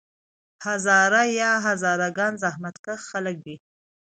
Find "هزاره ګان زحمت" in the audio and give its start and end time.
1.65-2.75